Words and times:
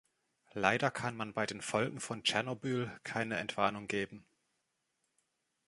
Leider 0.53 0.89
kann 0.89 1.15
man 1.15 1.31
bei 1.35 1.45
den 1.45 1.61
Folgen 1.61 1.99
von 1.99 2.23
Tschernobyl 2.23 2.91
keine 3.03 3.37
Entwarnung 3.37 3.85
geben. 3.87 4.25